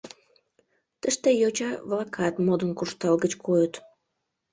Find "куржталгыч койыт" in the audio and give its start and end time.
2.77-3.73